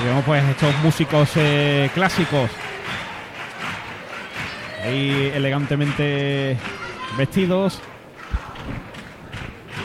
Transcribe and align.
Y 0.00 0.06
vemos 0.06 0.24
pues 0.24 0.44
estos 0.44 0.74
músicos 0.82 1.30
eh, 1.36 1.90
clásicos 1.94 2.50
ahí 4.86 5.32
elegantemente 5.34 6.56
vestidos 7.16 7.80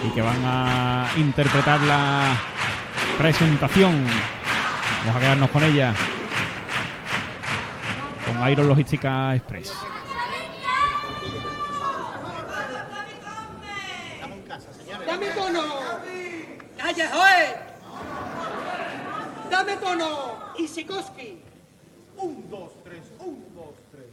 y 0.06 0.14
que 0.14 0.22
van 0.22 0.44
a 0.46 1.08
interpretar 1.18 1.82
la 1.82 2.36
presentación. 3.18 4.06
Vamos 5.02 5.16
a 5.16 5.20
quedarnos 5.20 5.50
con 5.50 5.64
ella. 5.64 5.94
Con 8.26 8.50
Iron 8.50 8.68
Logística 8.68 9.36
Express. 9.36 9.91
Sikorsky! 20.72 21.38
Un, 22.16 22.50
dos, 22.50 22.72
tres, 22.86 23.04
un, 23.20 23.44
dos, 23.54 23.76
tres. 23.92 24.08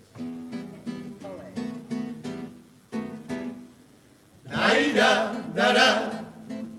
Daira, 4.45 5.33
dará, 5.55 6.11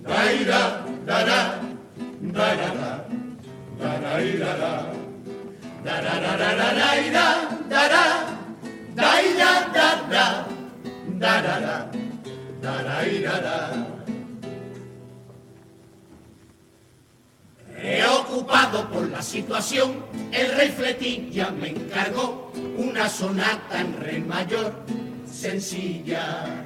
daira, 0.03 0.83
dará, 1.05 1.61
dará, 2.19 2.69
dará, 3.79 4.25
dará, 4.51 4.83
dará, 5.85 6.27
daira, 6.73 7.27
dará, 7.69 8.03
daira, 8.95 9.51
dará, 9.73 10.45
dará, 11.19 11.89
dará, 12.61 13.01
dará. 13.23 13.78
Preocupado 18.49 18.89
por 18.89 19.07
la 19.09 19.21
situación, 19.21 20.03
el 20.31 20.55
rey 20.55 20.69
Fletín 20.69 21.31
ya 21.31 21.51
me 21.51 21.69
encargó 21.69 22.51
una 22.77 23.07
sonata 23.07 23.79
en 23.79 23.95
re 23.95 24.19
mayor, 24.21 24.73
sencilla. 25.31 26.65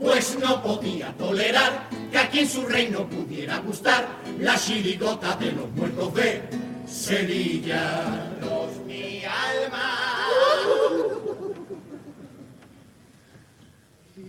Pues 0.00 0.36
no 0.40 0.60
podía 0.60 1.12
tolerar 1.12 1.88
que 2.10 2.18
aquí 2.18 2.40
en 2.40 2.48
su 2.48 2.66
reino 2.66 3.08
pudiera 3.08 3.58
gustar 3.58 4.08
la 4.40 4.58
chirigota 4.58 5.36
de 5.36 5.52
los 5.52 5.70
muertos 5.70 6.14
de 6.14 6.42
Sevilla. 6.84 8.32
Los 8.40 8.84
mi 8.84 9.22
alma. 9.24 10.26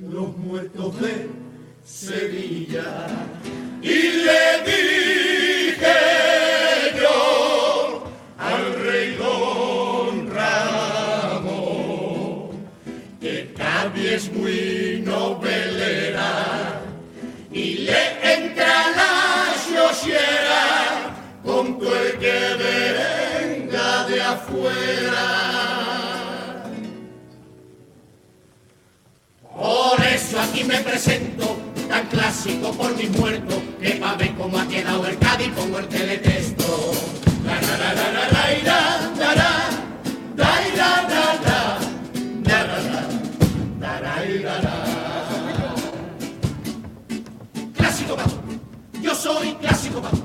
Los 0.08 0.38
muertos 0.38 1.02
de 1.02 1.30
Sevilla. 1.83 3.08
Y 3.81 3.88
le 3.89 4.64
dije 4.66 6.08
clásico 32.42 32.72
por 32.72 32.95
mis 32.95 33.09
muertos, 33.18 33.58
que 33.82 33.92
pa' 33.95 34.16
ver 34.16 34.34
cómo 34.36 34.58
ha 34.58 34.66
quedado 34.66 35.06
el 35.06 35.18
Cádiz 35.20 35.50
pongo 35.50 35.80
el 35.80 35.88
teletexto. 35.88 36.92
Clásico 47.76 48.16
pato, 48.16 48.42
yo 49.02 49.16
soy 49.16 49.54
clásico 49.55 50.02
pato. 50.02 50.23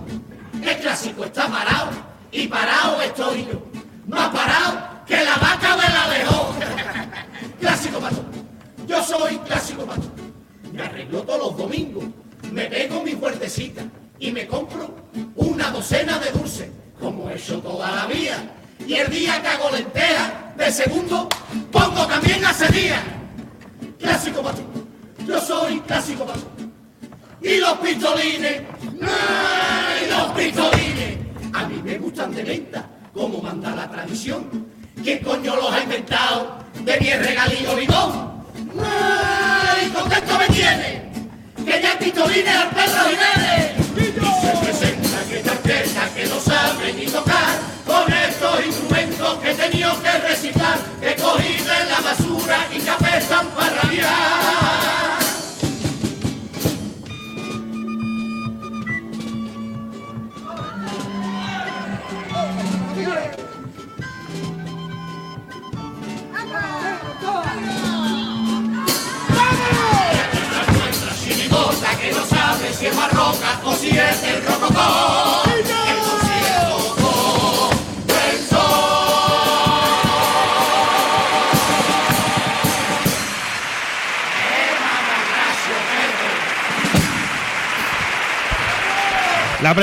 El 0.63 0.77
clásico 0.79 1.25
está 1.25 1.49
parado 1.49 1.91
y 2.31 2.47
parado 2.47 3.03
estoy 3.03 3.47
yo. 3.47 3.74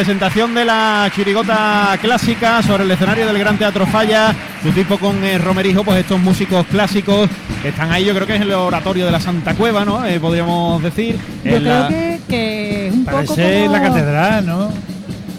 Presentación 0.05 0.55
de 0.55 0.65
la 0.65 1.11
chirigota 1.15 1.95
clásica 2.01 2.63
sobre 2.63 2.85
el 2.85 2.89
escenario 2.89 3.27
del 3.27 3.37
Gran 3.37 3.55
Teatro 3.59 3.85
Falla, 3.85 4.33
su 4.63 4.71
tipo 4.71 4.97
con 4.97 5.23
eh, 5.23 5.37
Romerijo, 5.37 5.83
pues 5.83 5.99
estos 5.99 6.19
músicos 6.19 6.65
clásicos 6.65 7.29
que 7.61 7.69
están 7.69 7.91
ahí, 7.91 8.03
yo 8.05 8.15
creo 8.15 8.25
que 8.25 8.33
es 8.37 8.41
el 8.41 8.51
oratorio 8.51 9.05
de 9.05 9.11
la 9.11 9.19
Santa 9.19 9.53
Cueva, 9.53 9.85
¿no? 9.85 10.03
Eh, 10.03 10.19
podríamos 10.19 10.81
decir. 10.81 11.19
Yo 11.43 11.51
creo 11.51 11.59
la- 11.59 11.87
que, 11.87 12.19
que 12.27 12.87
es 12.87 12.93
un 12.95 13.05
poco 13.05 13.15
Parece 13.17 13.59
como... 13.65 13.71
la 13.77 13.81
catedral, 13.83 14.45
¿no? 14.47 14.71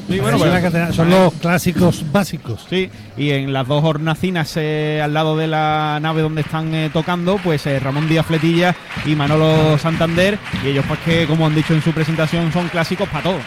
Sí, 0.09 0.21
bueno, 0.21 0.39
pues- 0.39 0.53
la 0.53 0.63
catedral. 0.63 0.95
Son 0.95 1.11
los 1.11 1.33
clásicos 1.35 2.05
básicos. 2.13 2.65
Sí, 2.71 2.89
y 3.17 3.31
en 3.31 3.53
las 3.53 3.67
dos 3.67 3.83
hornacinas 3.83 4.53
eh, 4.55 5.01
al 5.03 5.13
lado 5.13 5.37
de 5.37 5.49
la 5.49 5.99
nave 6.01 6.23
donde 6.23 6.43
están 6.43 6.73
eh, 6.73 6.89
tocando, 6.93 7.37
pues 7.43 7.67
eh, 7.67 7.81
Ramón 7.81 8.09
Díaz 8.09 8.27
Fletilla 8.27 8.77
y 9.07 9.17
Manolo 9.17 9.77
Santander, 9.79 10.39
y 10.65 10.69
ellos 10.69 10.85
pues 10.87 11.01
que 11.01 11.27
como 11.27 11.47
han 11.49 11.55
dicho 11.57 11.75
en 11.75 11.83
su 11.83 11.91
presentación 11.91 12.53
son 12.53 12.69
clásicos 12.69 13.09
para 13.09 13.25
todo. 13.25 13.39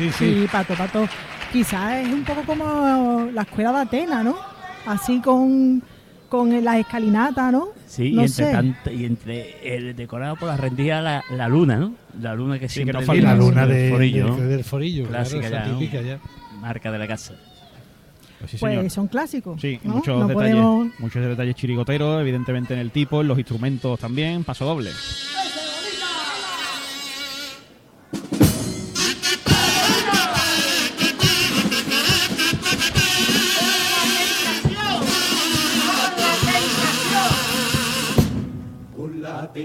Sí, 0.00 0.10
Sí, 0.12 0.46
pato, 0.50 0.74
pato. 0.74 1.06
Quizás 1.52 2.06
es 2.06 2.12
un 2.12 2.24
poco 2.24 2.42
como 2.44 3.28
la 3.32 3.42
escuela 3.42 3.72
de 3.72 3.78
Atenas, 3.78 4.24
¿no? 4.24 4.36
Así 4.86 5.20
con, 5.20 5.82
con 6.28 6.64
las 6.64 6.78
escalinatas, 6.78 7.52
¿no? 7.52 7.68
Sí, 7.86 8.12
No 8.12 8.22
y 8.22 8.24
entre 8.26 8.44
sé. 8.46 8.52
tanto, 8.52 8.90
y 8.92 9.04
entre 9.04 9.76
el 9.76 9.96
decorado 9.96 10.36
por 10.36 10.48
la 10.48 10.56
rendija 10.56 11.00
la, 11.00 11.22
la 11.30 11.48
luna, 11.48 11.76
¿no? 11.76 11.94
La 12.20 12.34
luna 12.34 12.58
que 12.58 12.68
siempre 12.68 12.92
no 12.94 13.02
Y 13.02 13.04
falta 13.04 13.22
la 13.22 13.32
Sí, 13.34 13.38
luna 13.48 13.66
del 13.66 13.76
de, 13.76 13.90
forillo, 13.90 14.24
de- 14.24 14.30
¿no? 14.30 14.36
del 14.48 14.64
forillo, 14.64 15.08
Clásica 15.08 15.48
claro, 15.48 15.80
ya, 15.80 16.00
¿no? 16.00 16.06
ya. 16.06 16.18
marca 16.60 16.90
de 16.92 16.98
la 16.98 17.08
casa. 17.08 17.34
Pues 18.38 18.52
sí, 18.52 18.56
Pues 18.58 18.92
son 18.92 19.08
clásicos. 19.08 19.60
Sí, 19.60 19.78
y 19.82 19.86
¿no? 19.88 19.94
muchos 19.96 20.18
No 20.20 20.28
detalles, 20.28 20.54
podemos- 20.54 20.88
muchos 20.98 21.22
detalles 21.26 21.54
chirigoteros, 21.56 22.20
evidentemente 22.22 22.72
en 22.74 22.80
el 22.80 22.90
tipo, 22.90 23.20
en 23.20 23.28
los 23.28 23.36
instrumentos 23.38 23.98
también, 23.98 24.44
paso 24.44 24.64
doble. 24.64 24.90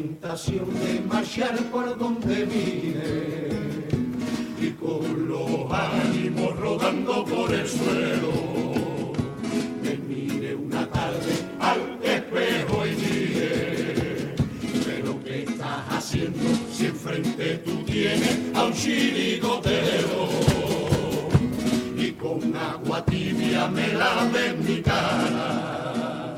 Tentación 0.05 0.67
de 0.81 1.01
marchar 1.01 1.57
por 1.71 1.97
donde 1.97 2.45
vine 2.45 3.57
y 4.61 4.69
con 4.71 5.27
los 5.27 5.71
ánimos 5.71 6.55
rodando 6.59 7.25
por 7.25 7.51
el 7.51 7.61
el 7.61 7.67
suelo. 7.67 8.33
Me 9.81 9.97
mire 10.07 10.53
una 10.55 10.87
tarde 10.87 11.33
al 11.59 11.81
espejo 12.03 12.85
y 12.85 12.91
dije, 12.91 14.35
pero 14.85 15.23
¿qué 15.23 15.43
estás 15.43 15.81
haciendo 15.89 16.49
si 16.71 16.85
enfrente 16.85 17.55
tú 17.65 17.83
tienes 17.83 18.37
a 18.53 18.65
un 18.65 18.73
chirigotero? 18.73 20.29
Y 21.97 22.11
con 22.11 22.55
agua 22.55 23.03
tibia 23.05 23.67
me 23.69 23.87
lavé 23.93 24.53
mi 24.53 24.81
cara 24.83 26.37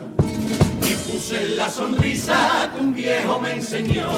y 0.89 1.11
puse 1.11 1.49
la 1.57 1.69
sonrisa 1.69 2.71
viejo 3.07 3.39
me 3.39 3.53
enseñó. 3.53 4.09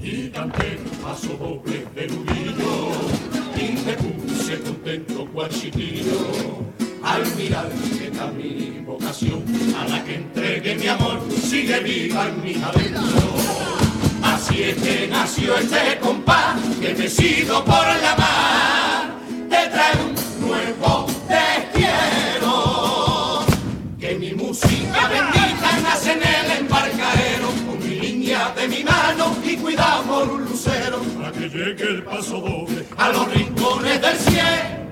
Y 0.00 0.28
canté 0.30 0.78
un 0.84 0.98
paso 1.02 1.32
doble 1.38 1.86
de 1.94 2.06
nudillo 2.08 2.72
y 3.56 3.66
me 3.84 3.94
puse 3.94 4.60
contento 4.60 5.26
cual 5.32 5.50
chiquillo. 5.50 6.20
Al 7.02 7.22
mirar 7.36 7.68
que 7.98 8.06
está 8.08 8.26
mi 8.26 8.82
vocación 8.84 9.44
a 9.80 9.88
la 9.88 10.04
que 10.04 10.16
entregué 10.16 10.74
mi 10.74 10.88
amor 10.88 11.20
sigue 11.30 11.78
viva 11.80 12.28
en 12.28 12.42
mi 12.42 12.54
adentro 12.54 13.34
así 14.24 14.62
es 14.64 14.76
que 14.76 15.06
nació 15.06 15.56
este 15.56 15.98
compás 16.00 16.56
que 16.80 16.94
me 16.94 17.08
sigo 17.08 17.64
por 17.64 17.86
la 18.02 18.16
mar 18.18 19.14
te 19.48 19.68
trae 19.68 19.94
un 20.04 20.48
nuevo 20.48 21.15
y 29.76 29.78
cuidamos 29.78 30.28
un 30.28 30.44
lucero 30.44 31.00
para 31.18 31.32
que 31.32 31.48
llegue 31.48 31.84
el 31.84 32.02
paso 32.02 32.40
doble 32.40 32.86
a 32.96 33.08
los 33.10 33.32
rincones 33.32 34.00
del 34.00 34.16
cielo 34.16 34.86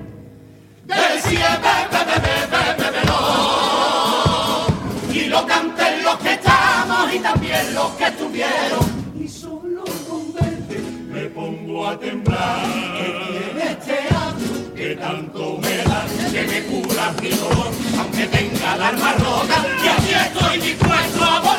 del 0.85 1.21
cielo 1.21 1.45
be, 1.61 1.77
be, 1.91 2.01
be, 2.05 2.17
be, 2.21 2.83
be, 2.83 2.91
be, 2.91 3.05
no. 3.07 4.67
y 5.11 5.25
lo 5.25 5.45
canten 5.47 6.03
los 6.03 6.17
que 6.17 6.33
estamos 6.33 7.13
y 7.13 7.19
también 7.19 7.73
los 7.73 7.91
que 7.93 8.05
estuvieron. 8.05 9.13
Y 9.19 9.27
solo 9.27 9.83
con 10.07 10.33
verte 10.33 10.79
me 11.09 11.25
pongo 11.29 11.87
a 11.87 11.99
temblar. 11.99 12.61
Que 12.97 13.15
tienes 13.27 13.79
teatro 13.79 14.75
que 14.75 14.95
tanto 14.95 15.57
me 15.59 15.77
da 15.77 16.05
que 16.31 16.43
me 16.43 16.63
cura 16.65 17.13
mi 17.19 17.29
dolor. 17.29 17.71
Aunque 17.97 18.27
tenga 18.27 18.77
la 18.77 18.87
alma 18.89 19.13
rota 19.13 19.65
y 19.83 19.87
aquí 19.87 20.13
estoy 20.13 20.57
dispuesto 20.59 21.23
a 21.23 21.39
volverte 21.39 21.54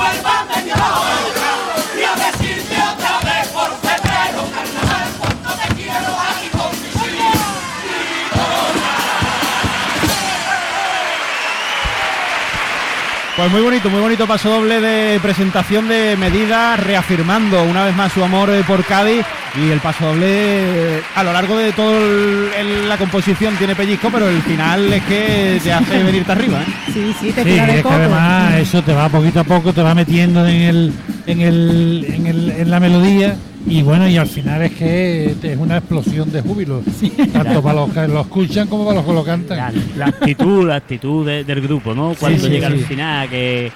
se 0.00 0.06
me 0.06 0.22
vuelva 0.22 0.44
media 0.54 1.39
Pues 13.40 13.52
muy 13.52 13.62
bonito, 13.62 13.88
muy 13.88 14.00
bonito 14.02 14.26
paso 14.26 14.50
doble 14.50 14.82
de 14.82 15.18
presentación 15.18 15.88
de 15.88 16.14
medidas, 16.14 16.78
reafirmando 16.78 17.62
una 17.62 17.86
vez 17.86 17.96
más 17.96 18.12
su 18.12 18.22
amor 18.22 18.50
eh, 18.50 18.62
por 18.66 18.84
Cádiz 18.84 19.24
y 19.58 19.70
el 19.70 19.80
paso 19.80 20.08
doble 20.08 20.26
eh, 20.28 21.02
a 21.14 21.24
lo 21.24 21.32
largo 21.32 21.56
de 21.56 21.72
toda 21.72 21.98
la 22.86 22.98
composición 22.98 23.56
tiene 23.56 23.74
pellizco, 23.74 24.10
pero 24.10 24.28
el 24.28 24.42
final 24.42 24.92
es 24.92 25.02
que 25.04 25.58
te 25.64 25.72
hace 25.72 26.02
venirte 26.02 26.30
arriba. 26.32 26.60
¿eh? 26.60 26.92
Sí, 26.92 27.14
sí, 27.18 27.32
te 27.32 27.42
Sí, 27.42 27.48
de 27.52 27.56
es 27.60 27.76
que 27.76 27.82
coco. 27.82 27.94
además 27.94 28.54
eso 28.56 28.82
te 28.82 28.92
va 28.92 29.08
poquito 29.08 29.40
a 29.40 29.44
poco, 29.44 29.72
te 29.72 29.80
va 29.80 29.94
metiendo 29.94 30.46
en 30.46 30.60
el, 30.60 30.92
en 31.26 31.40
el, 31.40 32.06
en 32.08 32.26
el, 32.26 32.50
en 32.50 32.70
la 32.70 32.80
melodía 32.80 33.36
y 33.66 33.82
bueno, 33.82 34.08
y 34.08 34.16
al 34.16 34.26
final 34.26 34.62
es 34.62 34.72
que 34.72 35.34
es 35.42 35.56
una 35.58 35.78
explosión 35.78 36.32
de 36.32 36.40
júbilo, 36.40 36.82
tanto 37.32 37.62
para 37.62 37.80
los 37.80 37.92
que 37.92 38.08
lo 38.08 38.20
escuchan 38.22 38.68
como 38.68 38.84
para 38.86 38.96
los 38.96 39.06
que 39.06 39.12
lo 39.12 39.24
cantan. 39.24 39.58
La, 39.58 39.72
la 39.96 40.06
actitud, 40.06 40.66
la 40.66 40.76
actitud 40.76 41.26
de- 41.26 41.44
del 41.44 41.60
grupo, 41.60 41.94
¿no? 41.94 42.14
Cuando 42.18 42.42
sí, 42.42 42.48
llega 42.50 42.68
al 42.68 42.78
final, 42.78 43.28
que 43.28 43.70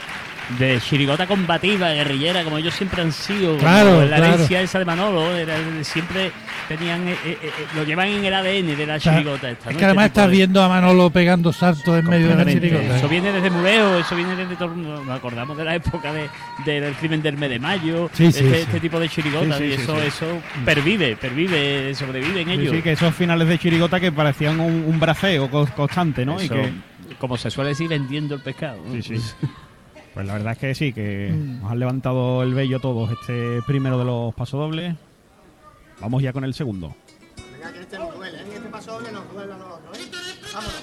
de 0.59 0.81
chirigota 0.81 1.27
combativa, 1.27 1.91
guerrillera, 1.93 2.45
como 2.45 2.59
ellos 2.59 2.75
siempre 2.75 3.03
han 3.03 3.13
sido, 3.13 3.57
Claro, 3.59 4.03
la 4.03 4.17
claro. 4.17 4.35
herencia 4.35 4.61
esa 4.61 4.79
de 4.79 4.85
Manolo, 4.85 5.35
era- 5.37 5.57
siempre 5.83 6.31
tenían, 6.69 7.09
eh, 7.09 7.17
eh, 7.25 7.39
eh, 7.43 7.51
lo 7.75 7.85
llevan 7.85 8.09
en 8.09 8.25
el 8.25 8.35
ADN 8.35 8.77
de 8.77 8.87
la 8.87 8.99
chirigota 9.01 9.51
esta, 9.51 9.71
es 9.71 9.75
¿no? 9.75 9.79
que 9.79 9.85
además 9.85 10.07
Este 10.07 10.21
estás 10.21 10.31
de- 10.31 10.37
viendo 10.37 10.63
a 10.63 10.69
Manolo 10.69 11.11
pegando 11.11 11.53
saltos 11.53 11.99
en 11.99 12.07
medio 12.09 12.29
de 12.29 12.37
la 12.37 12.45
chirigota. 12.45 12.97
Eso 12.97 13.09
viene 13.09 13.33
desde 13.33 13.51
Mureo, 13.51 13.99
eso 13.99 14.15
viene 14.17 14.37
desde 14.37 14.57
todo. 14.57 14.75
Nos 14.75 15.09
acordamos 15.09 15.57
de 15.57 15.65
la 15.65 15.75
época 15.77 16.13
de, 16.13 16.29
del 16.65 16.95
crimen 16.95 17.23
del 17.23 17.37
mes 17.37 17.51
de 17.51 17.59
mayo, 17.59 18.11
Sí, 18.13 18.31
sí, 18.33 18.39
este, 18.45 18.55
sí. 18.57 18.61
este 18.63 18.81
tipo 18.81 19.01
de 19.01 19.09
chirigotas, 19.09 19.61
y 19.61 19.73
eso, 19.73 20.01
eso 20.03 20.27
pervive, 20.65 21.17
pervive, 21.17 21.95
sobrevive 21.95 22.43
en 22.43 22.51
ellos. 22.51 22.75
sí, 22.75 22.83
que 22.83 22.93
esos 22.93 23.15
finales 23.15 23.49
de 23.49 23.59
chirigota 23.59 23.99
que 24.01 24.13
parecían 24.13 24.61
un, 24.61 24.85
un 24.87 25.01
braceo 25.01 25.51
constante, 25.51 26.25
¿no? 26.25 26.41
Y 26.41 26.45
Eso, 26.45 26.55
que, 26.55 26.73
Como 27.19 27.37
se 27.37 27.51
suele 27.51 27.71
decir, 27.71 27.89
vendiendo 27.89 28.35
el 28.35 28.41
pescado. 28.43 28.79
¿no? 28.87 28.95
Sí, 29.03 29.03
sí. 29.19 29.21
Pues 30.15 30.27
la 30.27 30.35
verdad 30.35 30.53
es 30.53 30.59
que 30.59 30.75
sí, 30.77 30.93
que 30.93 31.31
nos 31.61 31.73
han 31.73 31.81
levantado 31.81 32.43
el 32.45 32.55
vello 32.55 32.79
todos 32.79 33.11
este 33.11 33.61
primero 33.67 33.99
de 33.99 34.05
los 34.05 34.33
pasodobles. 34.35 34.95
Vamos 36.01 36.23
ya 36.23 36.33
con 36.33 36.45
el 36.45 36.55
segundo. 36.55 36.95
Venga, 37.53 37.73
que 37.73 37.81
este 37.81 37.99
nos 37.99 38.15
duele, 38.15 38.39
¿eh? 38.39 38.45
Este 38.55 38.69
paso 38.69 38.93
doble 38.93 39.11
nos 39.11 39.33
duele 39.33 39.53
a 39.53 39.59
los 39.59 39.69
otros, 39.73 39.99
¿eh? 39.99 40.03
Vámonos. 40.55 40.83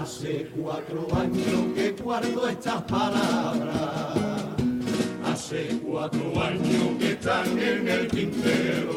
Hace 0.00 0.50
cuatro 0.56 1.08
años 1.16 1.74
que 1.74 1.90
guardo 2.02 2.48
estas 2.48 2.82
palabras. 2.82 4.19
Hace 5.50 5.80
cuatro 5.84 6.40
años 6.40 6.96
que 7.00 7.10
están 7.10 7.58
en 7.58 7.88
el 7.88 8.06
tintero. 8.06 8.94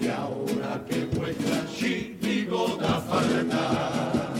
Y 0.00 0.08
ahora 0.08 0.84
que 0.88 1.04
vuestra 1.16 1.64
chirigota 1.72 3.00
falta, 3.02 4.32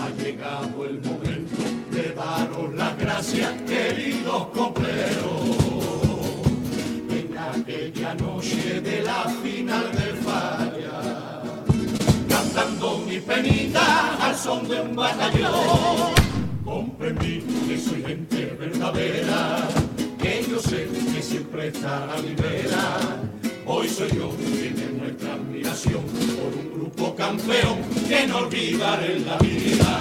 ha 0.00 0.10
llegado 0.20 0.86
el 0.86 1.00
momento 1.02 1.62
de 1.92 2.14
daros 2.16 2.74
las 2.74 2.98
gracias, 2.98 3.52
queridos 3.62 4.48
copleros. 4.48 5.40
En 7.08 7.38
aquella 7.38 8.14
noche 8.14 8.80
de 8.80 9.02
la 9.02 9.22
final 9.40 9.92
del 9.92 10.16
falla 10.16 11.42
cantando 12.28 12.98
mi 13.06 13.20
penita 13.20 14.16
al 14.20 14.34
son 14.34 14.66
de 14.66 14.80
un 14.80 14.96
batallón. 14.96 16.32
Comprendí 16.64 17.40
que 17.68 17.78
soy 17.78 18.02
gente 18.02 18.56
verdadera, 18.58 19.68
que 20.22 20.46
yo 20.48 20.58
sé 20.60 20.88
que 21.12 21.20
siempre 21.20 21.68
estará 21.68 22.14
mi 22.22 22.34
vera. 22.34 23.20
Hoy 23.66 23.88
soy 23.88 24.08
yo 24.12 24.30
quien 24.30 24.76
demuestra 24.76 25.34
admiración 25.34 26.02
por 26.38 26.52
un 26.54 26.72
grupo 26.72 27.14
campeón 27.16 27.80
que 28.08 28.26
no 28.28 28.38
olvidaré 28.38 29.16
en 29.16 29.26
la 29.26 29.36
vida. 29.38 30.00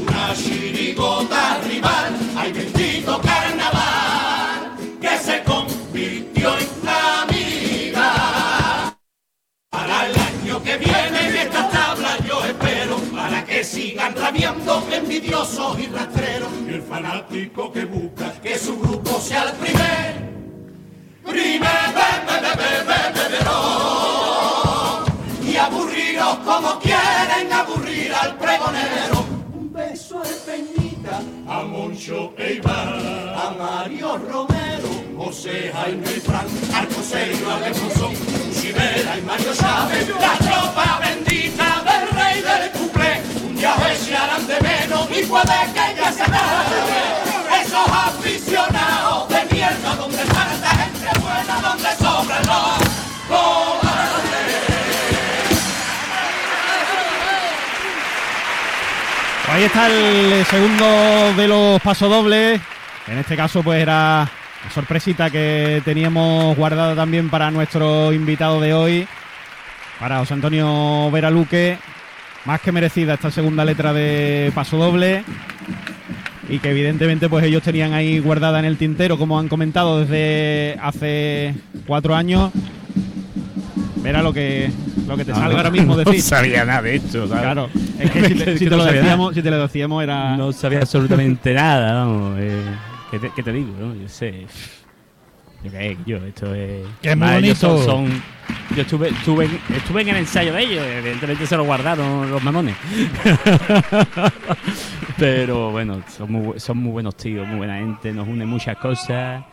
Una 0.00 0.34
chirigota 0.34 1.58
rival, 1.68 2.16
ay 2.36 2.52
bendito 2.52 3.20
carnaval, 3.20 4.76
que 5.00 5.18
se 5.18 5.42
convirtió 5.42 6.56
en 6.56 6.68
la 6.84 7.22
amiga. 7.22 8.96
Para 9.70 10.06
el 10.06 10.14
año 10.16 10.62
que 10.62 10.76
viene 10.76 11.28
en 11.28 11.36
que 13.58 13.64
sigan 13.64 14.14
rabiando 14.14 14.86
envidiosos 14.92 15.76
y 15.80 15.86
rastreros. 15.88 16.48
Y 16.64 16.74
el 16.74 16.82
fanático 16.82 17.72
que 17.72 17.86
busca 17.86 18.30
que 18.40 18.56
su 18.56 18.78
grupo 18.78 19.18
sea 19.20 19.42
el 19.50 19.52
primer 19.54 20.28
primer 21.24 21.58
be- 21.98 22.20
be- 22.28 22.40
be- 22.44 22.56
be- 22.62 22.84
be- 22.88 23.10
bebedor. 23.18 25.06
y 25.44 25.56
aburriros 25.56 26.36
como 26.44 26.78
quieren 26.78 27.52
aburrir 27.52 28.12
al 28.14 28.36
pregonero. 28.38 29.26
Un 29.52 29.72
beso 29.72 30.22
al 30.22 30.34
Peñita 30.46 31.20
a 31.48 31.62
Moncho 31.64 32.34
e 32.38 32.52
Iván 32.54 32.88
a 33.44 33.50
Mario 33.58 34.18
Romero 34.18 34.88
José 35.16 35.72
Jaime 35.74 36.06
y 36.16 36.20
Fran 36.20 36.46
Arcoserio 36.72 37.50
Alfonso 37.50 38.12
Chivera 38.54 39.18
y 39.18 39.22
Mario 39.22 39.52
Chávez. 39.52 40.08
La 40.20 40.34
tropa 40.46 41.00
bendita 41.04 41.67
cuplé 43.58 43.68
un 43.68 43.78
día 43.78 43.96
se 43.96 44.16
harán 44.16 44.46
de 44.46 44.60
menos 44.60 45.08
y 45.10 45.26
puede 45.26 45.72
que 45.74 45.96
ya 45.96 46.12
se 46.12 46.22
acabe 46.22 47.62
esos 47.62 47.88
aficionados 47.88 49.28
de 49.28 49.54
mierda 49.54 49.94
donde 49.96 50.18
falta 50.18 50.68
gente 50.68 51.18
buena 51.20 51.60
donde 51.60 51.96
sobran 51.96 52.46
los 52.46 52.98
ahí 59.50 59.64
está 59.64 59.88
el 59.88 60.44
segundo 60.44 61.34
de 61.34 61.48
los 61.48 61.80
pasodobles. 61.80 62.60
En 63.06 63.18
este 63.18 63.34
caso, 63.34 63.62
pues 63.62 63.80
era 63.82 64.20
la 64.64 64.70
sorpresita 64.72 65.30
que 65.30 65.82
teníamos 65.84 66.54
guardada 66.56 66.94
también 66.94 67.30
para 67.30 67.50
nuestro 67.50 68.12
invitado 68.12 68.60
de 68.60 68.74
hoy. 68.74 69.08
para 69.98 70.18
José 70.18 70.34
Antonio 70.34 71.10
Veraluque. 71.10 71.78
Más 72.44 72.60
que 72.60 72.72
merecida 72.72 73.14
esta 73.14 73.30
segunda 73.30 73.64
letra 73.64 73.92
de 73.92 74.52
paso 74.54 74.76
doble. 74.76 75.24
Y 76.48 76.60
que 76.60 76.70
evidentemente 76.70 77.28
pues 77.28 77.44
ellos 77.44 77.62
tenían 77.62 77.92
ahí 77.92 78.20
guardada 78.20 78.58
en 78.58 78.64
el 78.64 78.78
tintero, 78.78 79.18
como 79.18 79.38
han 79.38 79.48
comentado 79.48 80.00
desde 80.00 80.78
hace 80.80 81.54
cuatro 81.86 82.14
años. 82.14 82.50
Verá 83.96 84.22
lo 84.22 84.32
que, 84.32 84.70
lo 85.06 85.16
que 85.16 85.26
te 85.26 85.34
salga 85.34 85.58
ahora 85.58 85.70
mismo 85.70 85.94
decir. 85.96 86.14
No 86.14 86.22
sabía 86.22 86.64
nada 86.64 86.82
de 86.82 86.96
esto, 86.96 87.28
¿sabes? 87.28 87.42
Claro, 87.42 87.68
es 87.98 88.10
que 88.10 88.28
si 88.28 88.34
te, 88.34 88.58
si 88.58 88.66
no 88.66 88.76
lo 88.78 88.84
decíamos, 88.86 89.34
si 89.34 89.42
te 89.42 89.50
lo 89.50 89.58
decíamos 89.58 90.02
era. 90.02 90.36
No 90.36 90.52
sabía 90.52 90.78
absolutamente 90.78 91.52
nada, 91.54 91.92
vamos. 91.92 92.38
Eh, 92.38 92.62
¿qué, 93.10 93.18
te, 93.18 93.30
qué 93.36 93.42
te 93.42 93.52
digo? 93.52 93.74
no? 93.78 93.94
Yo 93.94 94.08
sé. 94.08 94.46
Yo 95.64 95.70
qué, 95.72 95.96
yo, 96.06 96.16
esto 96.18 96.54
es. 96.54 96.86
Es 97.02 97.16
muy 97.16 97.28
bonito. 97.32 97.54
Son, 97.54 97.84
son- 97.84 98.22
yo 98.76 98.82
estuve, 98.82 99.08
estuve, 99.08 99.44
en, 99.46 99.60
estuve 99.76 100.02
en 100.02 100.08
el 100.10 100.16
ensayo 100.18 100.52
de 100.52 100.62
ellos, 100.62 100.84
evidentemente 100.86 101.46
se 101.46 101.56
lo 101.56 101.64
guardaron 101.64 102.30
los 102.30 102.42
mamones. 102.42 102.76
Pero 105.18 105.70
bueno, 105.70 106.02
son 106.08 106.30
muy, 106.32 106.60
son 106.60 106.78
muy 106.78 106.92
buenos 106.92 107.16
tíos, 107.16 107.46
muy 107.46 107.58
buena 107.58 107.78
gente, 107.78 108.12
nos 108.12 108.28
une 108.28 108.46
muchas 108.46 108.76
cosas. 108.78 109.44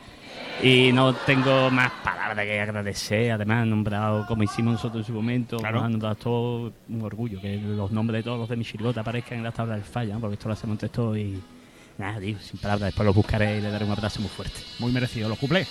Y 0.64 0.92
no 0.94 1.14
tengo 1.14 1.70
más 1.70 1.92
palabras 2.04 2.46
que 2.46 2.62
agradecer. 2.62 3.32
Además, 3.32 3.64
han 3.64 3.70
nombrado, 3.72 4.26
como 4.26 4.44
hicimos 4.44 4.74
nosotros 4.74 5.02
en 5.02 5.08
su 5.08 5.14
momento, 5.14 5.58
Claro. 5.58 5.76
nos 5.78 5.86
han 5.86 5.92
nombrado 5.94 6.16
todo 6.16 6.74
un 6.88 7.02
orgullo 7.02 7.42
que 7.42 7.58
los 7.58 7.92
nombres 7.92 8.20
de 8.20 8.24
todos 8.24 8.40
los 8.40 8.50
de 8.50 8.56
mi 8.56 8.64
chirigota 8.64 9.02
aparezcan 9.02 9.40
en 9.40 9.44
la 9.44 9.52
tabla 9.52 9.76
del 9.76 9.84
falla, 9.84 10.14
¿no? 10.14 10.22
porque 10.22 10.36
esto 10.36 10.48
lo 10.48 10.54
hacemos 10.54 10.76
entre 10.76 10.90
todos 10.90 11.18
y 11.18 11.42
nada, 11.98 12.20
tío, 12.20 12.38
sin 12.42 12.60
palabras. 12.60 12.88
Después 12.88 13.06
los 13.06 13.16
buscaré 13.16 13.58
y 13.58 13.62
le 13.62 13.70
daré 13.70 13.86
un 13.86 13.92
abrazo 13.92 14.20
muy 14.22 14.30
fuerte. 14.30 14.60
Muy 14.80 14.92
merecido, 14.92 15.30
los 15.30 15.40
cuplés. 15.40 15.68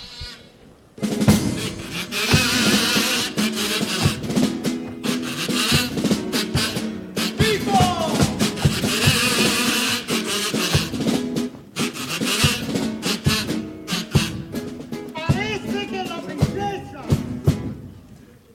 Parece 15.37 15.87
que 15.87 16.03
la 16.03 16.21
princesa 16.21 17.01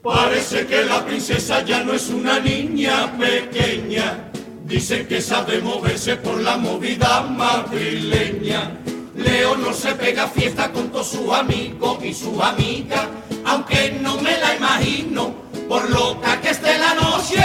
Parece 0.02 0.66
que 0.66 0.84
la 0.84 1.04
princesa 1.04 1.64
ya 1.64 1.84
no 1.84 1.92
es 1.92 2.08
una 2.08 2.40
niña 2.40 3.12
pequeña. 3.18 4.30
Dicen 4.70 5.08
que 5.08 5.20
sabe 5.20 5.60
moverse 5.60 6.14
por 6.14 6.40
la 6.40 6.56
movida 6.56 7.22
madrileña. 7.22 8.78
Leo 9.16 9.56
no 9.56 9.72
se 9.72 9.96
pega 9.96 10.28
fiesta 10.28 10.70
con 10.70 10.90
todos 10.90 11.08
sus 11.08 11.28
amigos 11.32 11.98
y 12.04 12.14
sus 12.14 12.40
amigas, 12.40 13.08
aunque 13.44 13.98
no 14.00 14.20
me 14.22 14.38
la 14.38 14.54
imagino 14.54 15.34
por 15.68 15.90
loca 15.90 16.40
que 16.40 16.50
esté 16.50 16.78
la 16.78 16.94
noche. 16.94 17.42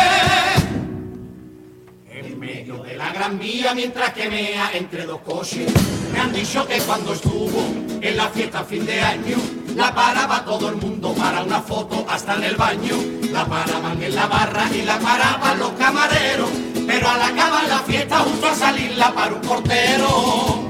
En 2.12 2.40
medio 2.40 2.84
de 2.84 2.96
la 2.96 3.12
gran 3.12 3.40
vía 3.40 3.74
mientras 3.74 4.14
que 4.14 4.30
mea 4.30 4.70
entre 4.76 5.08
dos 5.08 5.22
coches. 5.22 5.74
Me 6.14 6.20
han 6.20 6.32
dicho 6.32 6.68
que 6.68 6.78
cuando 6.82 7.14
estuvo 7.14 7.60
en 8.02 8.18
la 8.18 8.30
fiesta 8.30 8.64
fin 8.64 8.86
de 8.86 9.02
año, 9.02 9.38
la 9.76 9.96
paraba 9.96 10.46
todo 10.46 10.70
el 10.70 10.76
mundo 10.76 11.12
para 11.16 11.42
una 11.42 11.60
foto 11.60 12.06
hasta 12.08 12.36
en 12.36 12.44
el 12.44 12.56
baño. 12.56 12.96
La 13.32 13.48
paraban 13.48 14.02
en 14.04 14.14
la 14.14 14.28
barra 14.28 14.70
y 14.72 14.84
la 14.84 15.00
paraban 15.00 15.58
los 15.58 15.72
camareros. 15.72 16.75
Pero 16.88 17.10
al 17.10 17.22
acabar 17.22 17.68
la 17.68 17.80
fiesta 17.80 18.20
justo 18.20 18.48
a 18.48 18.56
salirla 18.56 19.14
para 19.14 19.34
un 19.34 19.42
portero. 19.42 20.70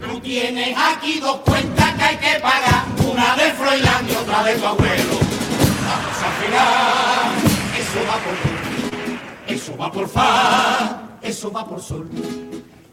Tú 0.00 0.20
tienes 0.20 0.76
aquí 0.76 1.20
dos 1.20 1.36
cuentas 1.38 1.94
que 1.94 2.02
hay 2.02 2.16
que 2.16 2.40
pagar, 2.40 2.84
una 3.10 3.36
de 3.36 3.52
Froilán 3.52 4.08
y 4.08 4.14
otra 4.14 4.44
de 4.44 4.54
tu 4.56 4.66
abuelo. 4.66 5.18
Vamos 5.86 6.18
a 6.22 6.30
final, 6.40 7.32
eso 7.78 8.00
va 8.08 8.16
por 8.24 8.52
eso 9.52 9.76
va 9.76 9.92
por 9.92 10.08
fa, 10.08 11.18
eso 11.20 11.52
va 11.52 11.66
por 11.66 11.80
sol. 11.80 12.08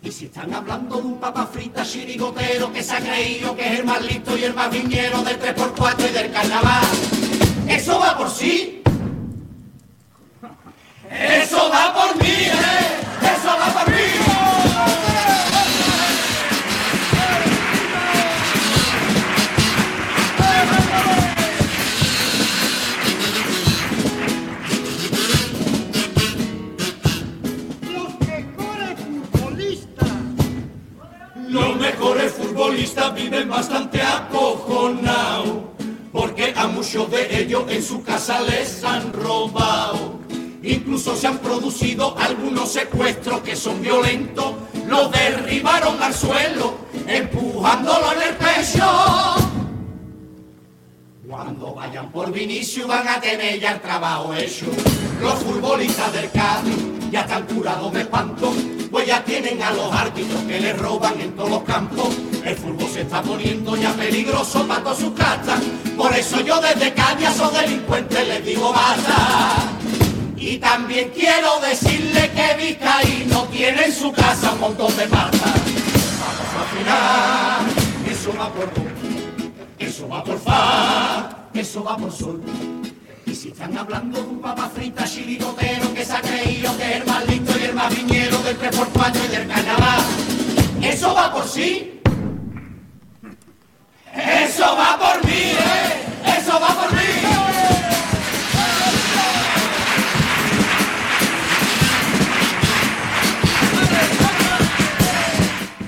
Y 0.01 0.11
si 0.11 0.25
están 0.25 0.53
hablando 0.53 0.97
de 0.97 1.01
un 1.03 1.19
papa 1.19 1.45
frita 1.47 1.83
chirigotero 1.83 2.71
que 2.71 2.83
se 2.83 2.95
ha 2.95 2.99
creído 2.99 3.55
que 3.55 3.73
es 3.73 3.79
el 3.79 3.85
más 3.85 4.01
listo 4.01 4.37
y 4.37 4.43
el 4.43 4.53
más 4.53 4.71
viñero 4.71 5.21
del 5.23 5.39
3x4 5.39 6.09
y 6.09 6.13
del 6.13 6.31
carnaval, 6.31 6.83
eso 7.67 7.99
va 7.99 8.17
por 8.17 8.29
sí. 8.29 8.78
Eso 11.11 11.69
va 11.71 11.93
por 11.93 12.21
mí, 12.21 12.29
¿eh? 12.29 12.51
Eso 13.21 13.47
va 13.47 13.73
por 13.73 13.89
mí. 13.89 14.01
los 27.91 28.19
mejores 28.19 28.99
futbolistas 28.99 30.07
Los 31.47 31.75
mejores 31.77 32.31
futbolistas 32.33 33.15
viven 33.15 33.49
bastante 33.49 34.01
acojonados, 34.01 35.63
porque 36.11 36.53
a 36.55 36.67
muchos 36.67 37.09
de 37.09 37.41
ellos 37.41 37.63
en 37.69 37.81
su 37.83 38.03
casa 38.03 38.41
les 38.41 38.83
han 38.83 39.11
robado. 39.11 39.48
Se 40.99 41.27
han 41.27 41.37
producido 41.37 42.13
algunos 42.17 42.73
secuestros 42.73 43.39
que 43.39 43.55
son 43.55 43.81
violentos, 43.81 44.53
los 44.85 45.09
derribaron 45.09 46.01
al 46.03 46.13
suelo, 46.13 46.73
empujándolo 47.07 48.11
en 48.13 48.21
el 48.21 48.35
pecho. 48.35 48.85
Cuando 51.25 51.73
vayan 51.73 52.11
por 52.11 52.33
Vinicius 52.33 52.85
van 52.85 53.07
a 53.07 53.21
tener 53.21 53.61
ya 53.61 53.71
el 53.73 53.81
trabajo 53.81 54.33
hecho. 54.33 54.65
Los 55.21 55.35
futbolistas 55.35 56.11
del 56.11 56.29
Cádiz 56.31 56.77
ya 57.09 57.21
están 57.21 57.45
curados 57.45 57.93
de 57.93 58.01
espanto, 58.01 58.53
pues 58.91 59.07
ya 59.07 59.23
tienen 59.23 59.63
a 59.63 59.71
los 59.71 59.93
árbitros 59.93 60.41
que 60.43 60.59
les 60.59 60.77
roban 60.77 61.19
en 61.21 61.33
todos 61.33 61.49
los 61.49 61.63
campos. 61.63 62.09
El 62.43 62.57
fútbol 62.57 62.89
se 62.91 63.01
está 63.01 63.21
poniendo 63.21 63.77
ya 63.77 63.93
peligroso 63.93 64.67
para 64.67 64.83
todas 64.83 64.99
sus 64.99 65.13
casas. 65.13 65.61
Por 65.95 66.13
eso 66.13 66.41
yo 66.41 66.59
desde 66.59 66.93
Cádiz 66.93 67.27
a 67.27 67.31
esos 67.31 67.53
delincuentes 67.53 68.27
les 68.27 68.45
digo 68.45 68.73
basta. 68.73 69.38
Y 70.49 70.57
también 70.57 71.11
quiero 71.11 71.59
decirle 71.59 72.31
que 72.31 72.55
Vizcaíno 72.57 73.43
tiene 73.49 73.85
en 73.85 73.93
su 73.93 74.11
casa 74.11 74.51
un 74.53 74.59
montón 74.61 74.97
de 74.97 75.05
patas. 75.05 75.53
Vamos 76.19 76.49
a 76.57 76.61
afinar, 76.63 77.61
eso 78.09 78.33
va 78.33 78.51
por 78.51 78.73
do, 78.73 78.81
eso 79.77 80.09
va 80.09 80.23
por 80.23 80.39
fa, 80.39 81.49
eso 81.53 81.83
va 81.83 81.95
por 81.97 82.11
sol. 82.11 82.41
Y 83.27 83.35
si 83.35 83.49
están 83.49 83.77
hablando 83.77 84.19
de 84.19 84.27
un 84.27 84.41
papa 84.41 84.71
frita 84.73 85.05
chirigotero 85.05 85.93
que 85.93 86.03
se 86.03 86.13
ha 86.13 86.21
creído 86.21 86.75
que 86.77 86.83
es 86.83 86.95
el 86.95 87.05
más 87.05 87.27
listo 87.27 87.59
y 87.59 87.63
el 87.65 87.75
más 87.75 87.95
viñero 87.95 88.39
del 88.39 88.59
3x4 88.59 89.25
y 89.25 89.27
del 89.27 89.47
carnaval, 89.47 90.01
eso 90.81 91.13
va 91.13 91.31
por 91.31 91.47
sí. 91.47 92.01
Eso 94.15 94.75
va 94.75 94.97
por 94.97 95.23
mí, 95.27 95.51
¿eh? 95.51 96.39
Eso 96.39 96.59
va 96.59 96.69
por 96.69 96.91
mí. 96.91 97.48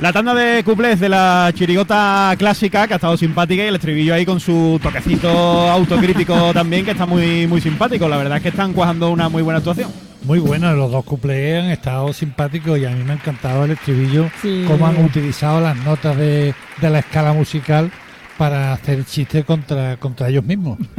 La 0.02 0.12
tanda 0.12 0.34
de 0.34 0.64
cuplés 0.64 1.00
de 1.00 1.10
la 1.10 1.52
chirigota 1.54 2.34
clásica, 2.38 2.88
que 2.88 2.94
ha 2.94 2.96
estado 2.96 3.16
simpática, 3.18 3.64
y 3.64 3.68
el 3.68 3.76
estribillo 3.76 4.16
ahí 4.16 4.26
con 4.26 4.40
su 4.40 4.80
toquecito 4.82 5.30
autocrítico 5.70 6.52
también, 6.54 6.84
que 6.84 6.92
está 6.92 7.06
muy, 7.06 7.46
muy 7.46 7.62
simpático. 7.62 8.10
La 8.10 8.18
verdad 8.18 8.38
es 8.38 8.44
que 8.44 8.50
están 8.50 8.74
cuajando 8.74 9.12
una 9.12 9.30
muy 9.30 9.44
buena 9.44 9.60
actuación. 9.60 9.92
Muy 10.24 10.40
bueno, 10.40 10.74
los 10.74 10.92
dos 10.92 11.06
cuplés 11.06 11.64
han 11.64 11.70
estado 11.70 12.12
simpáticos 12.14 12.80
y 12.80 12.86
a 12.86 12.90
mí 12.92 13.04
me 13.04 13.12
ha 13.12 13.16
encantado 13.16 13.66
el 13.66 13.72
estribillo, 13.72 14.30
Sí. 14.42 14.66
cómo 14.68 14.88
han 14.88 15.04
utilizado 15.04 15.62
las 15.62 15.78
notas 15.78 16.18
de, 16.18 16.54
de 16.80 16.90
la 16.90 17.00
escala 17.00 17.34
musical 17.34 17.92
para 18.40 18.74
hacer 18.74 19.06
chistes 19.06 19.46
contra, 19.46 19.98
contra 19.98 20.30
ellos 20.30 20.44
mismos. 20.44 20.80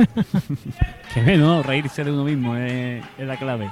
Que 1.13 1.21
bueno, 1.23 1.63
reírse 1.63 2.03
de 2.05 2.11
uno 2.11 2.25
mismo 2.25 2.57
es, 2.57 3.05
es 3.19 3.27
la 3.27 3.37
clave. 3.37 3.69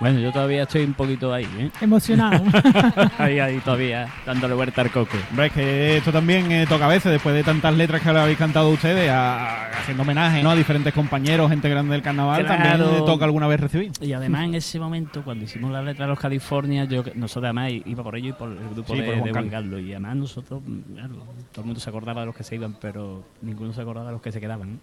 Bueno, 0.00 0.20
yo 0.20 0.30
todavía 0.30 0.62
estoy 0.62 0.84
un 0.84 0.94
poquito 0.94 1.34
ahí, 1.34 1.44
¿eh? 1.58 1.70
Emocionado. 1.80 2.44
ahí, 3.18 3.40
ahí 3.40 3.58
todavía 3.58 4.06
dándole 4.24 4.54
vuelta 4.54 4.82
al 4.82 4.92
coco. 4.92 5.16
Hombre, 5.30 5.46
es 5.46 5.52
que 5.52 5.96
esto 5.96 6.12
también 6.12 6.52
eh, 6.52 6.66
toca 6.68 6.84
a 6.84 6.88
veces, 6.88 7.10
después 7.10 7.34
de 7.34 7.42
tantas 7.42 7.74
letras 7.76 8.00
que 8.00 8.12
le 8.12 8.20
habéis 8.20 8.38
cantado 8.38 8.68
ustedes, 8.70 9.10
a- 9.10 9.64
a- 9.64 9.70
haciendo 9.70 10.04
homenaje 10.04 10.40
¿no? 10.40 10.50
a 10.50 10.54
diferentes 10.54 10.94
compañeros, 10.94 11.50
gente 11.50 11.68
grande 11.68 11.92
del 11.92 12.02
carnaval, 12.02 12.44
Claro. 12.46 12.62
también 12.84 13.02
eh, 13.02 13.02
toca 13.04 13.24
alguna 13.24 13.48
vez 13.48 13.58
recibir. 13.58 13.90
Y 14.00 14.12
además 14.12 14.44
en 14.44 14.54
ese 14.54 14.78
momento, 14.78 15.24
cuando 15.24 15.44
hicimos 15.44 15.72
la 15.72 15.82
letra 15.82 16.04
de 16.06 16.10
los 16.10 16.20
California, 16.20 16.84
yo 16.84 17.02
nosotros 17.16 17.44
además 17.46 17.72
iba 17.84 18.04
por 18.04 18.14
ello 18.14 18.28
y 18.28 18.32
por 18.34 18.50
el 18.52 18.68
grupo 18.70 18.94
Sí, 18.94 19.00
de, 19.00 19.06
por 19.16 19.30
Juan 19.30 19.44
de 19.46 19.50
Carlos. 19.50 19.80
Y 19.80 19.90
además 19.92 20.14
nosotros, 20.16 20.62
claro, 20.94 21.14
todo 21.50 21.62
el 21.62 21.64
mundo 21.66 21.80
se 21.80 21.90
acordaba 21.90 22.20
de 22.20 22.26
los 22.26 22.36
que 22.36 22.44
se 22.44 22.54
iban, 22.54 22.76
pero 22.80 23.24
ninguno 23.42 23.72
se 23.72 23.80
acordaba 23.80 24.06
de 24.06 24.12
los 24.12 24.22
que 24.22 24.30
se 24.30 24.40
quedaban. 24.40 24.78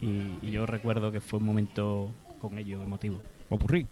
Y, 0.00 0.32
y 0.42 0.50
yo 0.50 0.66
recuerdo 0.66 1.12
que 1.12 1.20
fue 1.20 1.38
un 1.38 1.46
momento 1.46 2.10
con 2.40 2.58
ellos 2.58 2.82
emotivo. 2.82 3.22
Popurrí. 3.48 3.86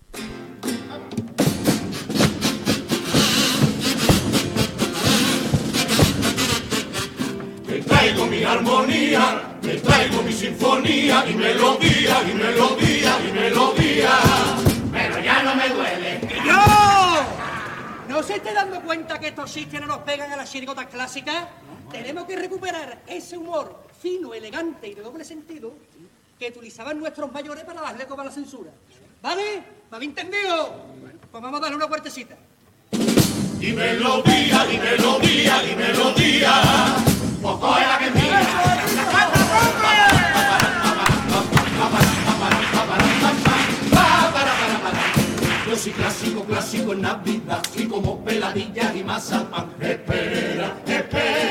Me 7.67 7.79
traigo 7.79 8.27
mi 8.27 8.45
armonía, 8.45 9.57
me 9.63 9.75
traigo 9.77 10.23
mi 10.23 10.33
sinfonía 10.33 11.25
y 11.27 11.35
melodía, 11.35 12.23
y 12.31 12.35
melodía, 12.35 13.19
y 13.27 13.33
melodía. 13.33 14.11
Pero 14.93 15.21
ya 15.21 15.43
no 15.43 15.55
me 15.55 15.69
duele. 15.71 16.21
¡No! 16.45 17.17
¿No 18.09 18.23
se 18.23 18.37
está 18.37 18.53
dando 18.53 18.83
cuenta 18.83 19.19
que 19.19 19.29
estos 19.29 19.51
chistes 19.51 19.81
no 19.81 19.87
nos 19.87 19.99
pegan 19.99 20.31
a 20.33 20.37
las 20.37 20.53
chirigotas 20.53 20.87
clásicas? 20.87 21.47
Tenemos 21.91 22.27
que 22.27 22.37
recuperar 22.37 23.03
ese 23.07 23.39
humor 23.39 23.85
fino, 24.03 24.35
elegante 24.35 24.89
y 24.89 24.95
de 24.95 25.01
doble 25.01 25.25
sentido 25.25 25.73
que 26.39 26.49
utilizaban 26.49 26.99
nuestros 26.99 27.33
mayores 27.33 27.65
para 27.65 27.81
darle 27.81 28.07
coba 28.07 28.23
a 28.23 28.27
la 28.27 28.33
censura. 28.33 28.71
¿Vale? 29.23 29.63
¿Me 29.91 29.97
habéis 29.97 30.11
entendido? 30.11 30.87
Pues 31.31 31.43
vamos 31.43 31.59
a 31.59 31.63
darle 31.63 31.77
una 31.77 31.89
puertecita. 31.89 32.37
Y 33.61 33.73
melodía, 33.73 34.67
y 34.71 34.79
melodía, 34.79 35.73
y 35.73 35.77
melodía, 35.77 36.53
poco 37.43 37.77
es 37.79 37.89
la 37.89 37.99
que 37.99 38.11
mía. 38.11 38.41
Yo 45.67 45.77
soy 45.77 45.93
clásico, 45.93 46.45
clásico 46.45 46.93
en 46.93 47.03
Navidad 47.03 47.63
y 47.75 47.87
como 47.87 48.25
peladilla 48.25 48.95
y 48.95 49.03
mazapán. 49.03 49.71
Espera, 49.81 50.77
espera, 50.87 51.46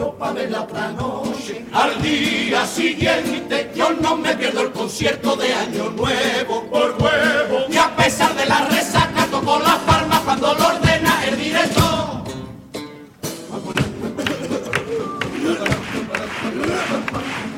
yo 0.00 0.12
pa' 0.18 0.32
verla 0.32 0.62
otra 0.62 0.92
noche. 0.92 1.64
Al 1.72 2.00
día 2.00 2.66
siguiente 2.66 3.70
yo 3.74 3.90
no 4.00 4.16
me 4.16 4.34
pierdo 4.34 4.62
el 4.62 4.72
concierto 4.72 5.36
de 5.36 5.52
Año 5.52 5.90
Nuevo 5.90 6.64
por 6.70 6.96
huevo. 6.98 7.66
Y 7.68 7.76
a 7.76 7.94
pesar 7.96 8.34
de 8.34 8.46
la 8.46 8.66
resaca 8.66 9.26
toco 9.30 9.58
las 9.58 9.78
palmas 9.80 10.20
cuando 10.20 10.54
lo 10.54 10.66
ordena 10.66 11.24
el 11.26 11.36
director. 11.36 11.90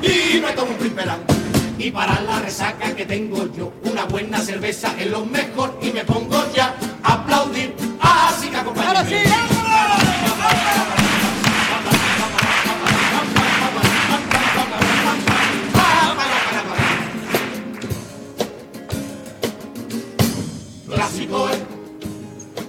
y 0.01 0.41
me 0.41 0.51
tomo 0.51 0.71
un 0.71 0.77
primerán. 0.77 1.19
Y 1.77 1.91
para 1.91 2.19
la 2.21 2.39
resaca 2.39 2.93
que 2.93 3.05
tengo 3.05 3.47
yo, 3.53 3.71
una 3.83 4.03
buena 4.05 4.39
cerveza 4.39 4.93
es 4.99 5.09
lo 5.09 5.25
mejor 5.25 5.77
y 5.81 5.91
me 5.91 6.03
pongo 6.03 6.43
ya 6.53 6.75
a 7.03 7.13
aplaudir. 7.13 7.73
Así 8.01 8.49
que 8.49 8.57
acompáñame. 8.57 9.52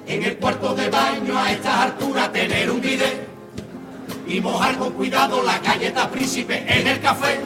En 0.07 0.23
el 0.23 0.37
cuarto 0.37 0.75
de 0.75 0.91
baño 0.91 1.39
a 1.39 1.51
estas 1.51 1.77
alturas 1.77 2.31
tener 2.31 2.71
un 2.71 2.79
bidet 2.79 3.27
y 4.27 4.39
mojar 4.39 4.77
con 4.77 4.93
cuidado 4.93 5.43
la 5.43 5.59
galleta 5.61 6.11
príncipe 6.11 6.63
en 6.69 6.87
el 6.87 7.01
café. 7.01 7.41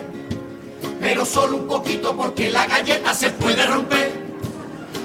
Pero 1.00 1.24
solo 1.24 1.58
un 1.58 1.68
poquito 1.68 2.16
porque 2.16 2.50
la 2.50 2.66
galleta 2.66 3.14
se 3.14 3.30
puede 3.30 3.64
romper. 3.64 4.12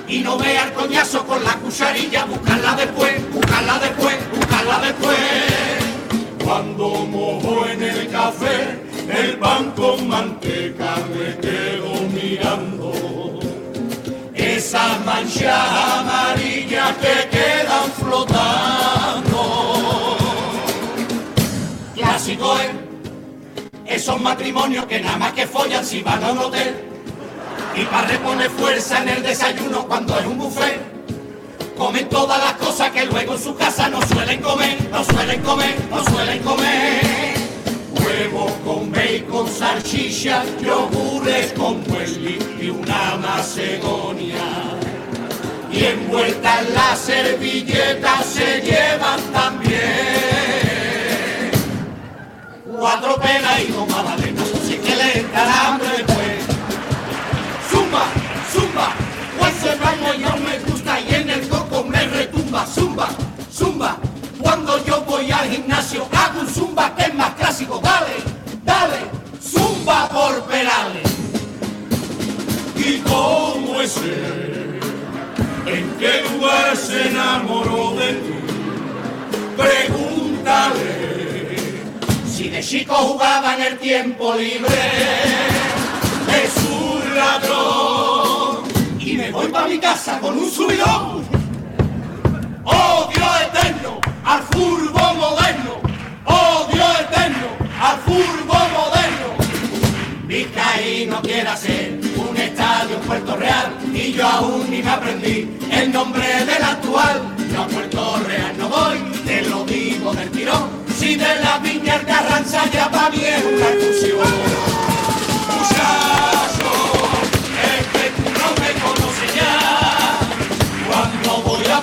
Y 0.08 0.22
no 0.22 0.36
vea 0.40 0.66
el 0.66 0.74
coñazo 0.74 1.26
con 1.28 1.44
la 1.44 1.54
cucharilla, 1.58 2.26
buscarla 2.26 2.74
después, 2.76 3.32
buscarla 3.32 3.78
después, 3.78 4.16
buscarla 4.36 4.80
después. 4.80 5.18
Cuando 6.44 6.90
mojo 7.06 7.68
en 7.68 7.84
el 7.84 8.10
café, 8.10 8.82
el 9.10 9.38
pan 9.38 9.72
con 9.72 10.08
manteca 10.08 10.96
me 11.14 11.38
quedo 11.38 12.02
mirando. 12.12 13.13
Esas 14.66 15.04
manchas 15.04 15.70
amarillas 16.00 16.96
que 16.96 17.30
quedan 17.30 17.92
flotando. 18.00 19.42
Clásico 21.94 22.58
es 22.60 22.70
esos 23.94 24.22
matrimonios 24.22 24.86
que 24.86 25.02
nada 25.02 25.18
más 25.18 25.34
que 25.34 25.48
follan 25.48 25.86
si 25.86 26.02
van 26.02 26.24
a 26.24 26.32
un 26.32 26.38
hotel. 26.38 26.76
Y 27.76 27.84
para 27.84 28.08
reponer 28.08 28.50
fuerza 28.52 29.02
en 29.02 29.10
el 29.10 29.22
desayuno 29.22 29.86
cuando 29.86 30.18
es 30.18 30.26
un 30.26 30.38
buffet. 30.38 30.80
Comen 31.78 32.08
todas 32.08 32.40
las 32.40 32.54
cosas 32.54 32.90
que 32.92 33.06
luego 33.06 33.34
en 33.34 33.44
su 33.44 33.54
casa 33.58 33.90
no 33.90 34.02
suelen 34.08 34.42
comer, 34.42 34.78
no 34.90 35.04
suelen 35.04 35.42
comer, 35.42 35.76
no 35.90 36.04
suelen 36.06 36.42
comer. 36.42 37.23
Con 38.64 38.92
bacon, 38.92 39.48
salchicha, 39.48 40.44
yogures 40.62 41.52
con 41.54 41.84
muesli 41.88 42.40
y 42.62 42.70
una 42.70 43.18
macedonia. 43.18 44.78
Y 45.72 45.86
envuelta 45.86 46.62
en 46.62 46.74
la 46.74 46.96
servilleta 46.96 48.24
se 48.24 48.62
llevan 48.62 49.20
también 49.34 50.44
cuatro 52.84 53.16
penas 53.16 53.60
y 53.62 53.72
dos 53.72 53.88
magdalenas, 53.90 54.52
así 54.62 54.76
que 54.78 54.96
le 54.96 55.20
entra 55.20 55.68
hambre 55.68 55.88
después. 55.98 56.46
Zumba, 57.70 58.06
zumba, 58.52 58.94
pues 59.40 59.56
ese 59.58 59.76
baño 59.76 60.14
ya 60.16 60.36
me 60.36 60.60
gusta 60.60 61.00
y 61.00 61.16
en 61.16 61.30
el 61.30 61.48
coco 61.48 61.84
me 61.84 62.06
retumba. 62.08 62.66
Zumba, 62.66 63.10
zumba, 63.52 63.98
cuando 64.40 64.84
yo 64.86 65.02
voy 65.02 65.32
al 65.32 65.50
gimnasio 65.50 66.08
hago 66.16 66.42
un 66.42 66.48
zumba 66.48 66.96
que 66.96 67.04
es 67.04 67.14
más 67.14 67.34
clásico. 67.36 67.80
Dale, 67.82 68.33
dale, 68.64 69.00
zumba 69.42 70.10
por 70.10 70.44
perales. 70.44 71.10
¿Y 72.76 72.98
cómo 73.00 73.82
es 73.82 73.98
él? 73.98 74.80
¿En 75.66 75.90
qué 76.00 76.24
lugar 76.30 76.76
se 76.76 77.10
enamoró 77.10 77.96
de 77.96 78.14
ti? 78.14 78.34
Pregúntale 79.58 81.04
si 82.44 82.50
de 82.50 82.62
chico 82.62 82.96
jugaba 82.96 83.56
en 83.56 83.62
el 83.62 83.78
tiempo 83.78 84.34
libre, 84.34 84.82
es 86.44 86.54
un 86.68 87.16
ladrón. 87.16 88.64
Y 89.00 89.14
me 89.14 89.32
voy 89.32 89.48
para 89.50 89.68
mi 89.68 89.78
casa 89.78 90.20
con 90.20 90.38
un 90.38 90.50
subidón. 90.50 91.24
Oh 92.64 93.08
Dios 93.16 93.42
eterno, 93.48 94.02
al 94.26 94.42
furbo 94.44 95.14
moderno. 95.14 95.80
Al 97.84 98.00
furbo 98.00 98.54
moderno. 98.54 99.36
Vizcaíno 100.26 101.22
quiere 101.22 101.50
hacer 101.50 102.00
un 102.16 102.38
estadio 102.38 102.96
en 102.96 103.02
Puerto 103.02 103.36
Real 103.36 103.74
y 103.94 104.14
yo 104.14 104.26
aún 104.26 104.72
ni 104.72 104.82
me 104.82 104.90
aprendí 104.90 105.50
el 105.70 105.92
nombre 105.92 106.26
del 106.46 106.64
actual. 106.64 107.22
Yo 107.52 107.62
a 107.62 107.68
Puerto 107.68 108.20
Real 108.26 108.58
no 108.58 108.70
voy, 108.70 109.00
te 109.26 109.42
lo 109.42 109.66
digo 109.66 110.14
del 110.14 110.32
tirón. 110.32 110.70
Si 110.98 111.18
de 111.18 111.36
la 111.44 111.58
viña 111.58 111.96
el 111.96 112.06
Carranza 112.06 112.62
ya 112.72 112.90
mí 113.12 113.22
es 113.22 113.44
una 113.44 113.68
excursión. 113.68 114.30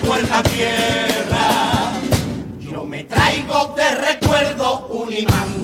No 0.04 0.42
Tierra, 0.44 1.92
yo 2.60 2.84
me 2.86 3.04
traigo 3.04 3.74
de 3.76 3.94
recuerdo 3.96 4.86
un 4.86 5.12
imán. 5.12 5.59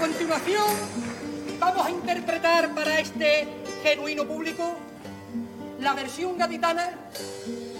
Continuación 0.00 0.64
vamos 1.58 1.86
a 1.86 1.90
interpretar 1.90 2.74
para 2.74 3.00
este 3.00 3.46
genuino 3.82 4.26
público 4.26 4.78
la 5.78 5.92
versión 5.92 6.38
gaditana 6.38 6.90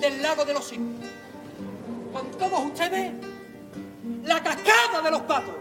del 0.02 0.22
Lago 0.22 0.44
de 0.44 0.52
los 0.52 0.68
Cisnes. 0.68 1.08
Con 2.12 2.30
todos 2.32 2.66
ustedes, 2.66 3.12
la 4.22 4.42
cascada 4.42 5.00
de 5.02 5.10
los 5.10 5.22
patos. 5.22 5.54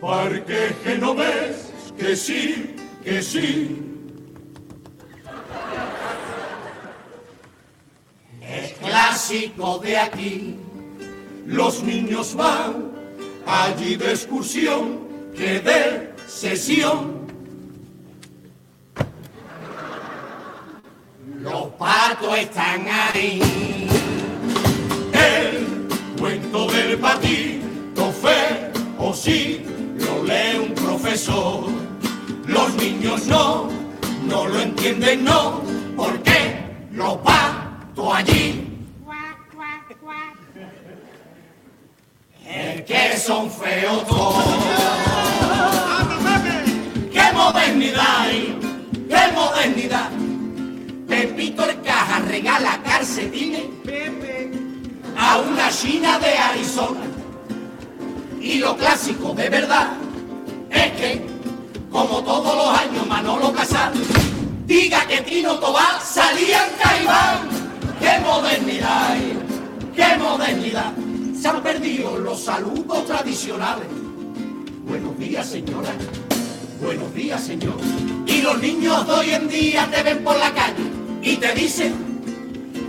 Parque 0.00 0.76
que 0.84 0.98
no 0.98 1.14
ves, 1.14 1.72
que 1.98 2.14
sí, 2.14 2.76
que 3.02 3.22
sí. 3.22 3.82
Es 8.42 8.72
clásico 8.74 9.78
de 9.78 9.96
aquí, 9.96 10.65
los 11.46 11.82
niños 11.82 12.34
van 12.34 12.90
allí 13.46 13.96
de 13.96 14.10
excursión 14.10 14.98
que 15.36 15.60
de 15.60 16.12
sesión. 16.26 17.26
Los 21.40 21.66
patos 21.78 22.38
están 22.38 22.86
ahí. 22.88 23.40
El 25.12 25.88
cuento 26.18 26.66
del 26.66 26.98
patito 26.98 28.12
fe 28.12 28.72
o 28.98 29.14
sí 29.14 29.64
lo 29.98 30.24
lee 30.24 30.58
un 30.58 30.74
profesor. 30.74 31.64
Los 32.46 32.74
niños 32.74 33.26
no, 33.26 33.68
no 34.26 34.46
lo 34.48 34.60
entienden, 34.60 35.24
no, 35.24 35.62
porque 35.96 36.64
los 36.92 37.16
patos 37.18 38.08
allí. 38.12 38.65
Es 42.56 42.82
que 42.84 43.18
son 43.18 43.50
feos 43.50 44.06
todos. 44.06 44.44
¡Qué 47.12 47.32
modernidad! 47.34 48.20
hay! 48.20 48.58
¡Qué 49.10 49.32
modernidad! 49.34 50.10
Pepito 51.06 51.68
el 51.68 51.82
caja 51.82 52.20
regala 52.20 52.80
calcetines 52.82 53.64
a 55.18 55.38
una 55.38 55.70
china 55.70 56.18
de 56.18 56.36
Arizona 56.36 57.06
Y 58.40 58.54
lo 58.54 58.76
clásico 58.76 59.34
de 59.34 59.48
verdad 59.50 59.88
es 60.70 60.92
que, 60.92 61.26
como 61.90 62.22
todos 62.24 62.56
los 62.56 62.78
años 62.78 63.06
Manolo 63.06 63.52
Casal, 63.52 63.92
diga 64.64 65.06
que 65.06 65.20
Tino 65.20 65.58
Tobal 65.58 66.00
salía 66.02 66.64
saludos 72.36 73.06
tradicionales. 73.06 73.86
Buenos 74.86 75.18
días, 75.18 75.46
señora. 75.46 75.90
Buenos 76.80 77.12
días, 77.14 77.42
señor. 77.42 77.76
Y 78.26 78.42
los 78.42 78.60
niños 78.60 79.06
de 79.06 79.12
hoy 79.12 79.30
en 79.30 79.48
día 79.48 79.88
te 79.90 80.02
ven 80.02 80.22
por 80.22 80.36
la 80.38 80.52
calle 80.52 80.84
y 81.22 81.36
te 81.36 81.52
dicen, 81.54 81.94